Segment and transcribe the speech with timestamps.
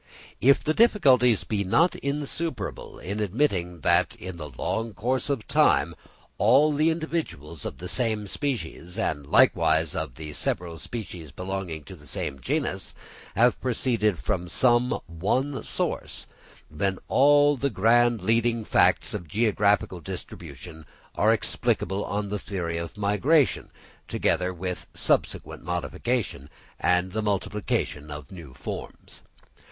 [0.39, 5.93] If the difficulties be not insuperable in admitting that in the long course of time
[6.39, 11.95] all the individuals of the same species, and likewise of the several species belonging to
[11.95, 12.95] the same genus,
[13.35, 16.25] have proceeded from some one source;
[16.71, 20.83] then all the grand leading facts of geographical distribution
[21.13, 23.69] are explicable on the theory of migration,
[24.07, 26.49] together with subsequent modification
[26.79, 29.21] and the multiplication of new forms.